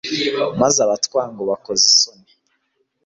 [0.61, 2.29] maze abatwanga ubakoza isoni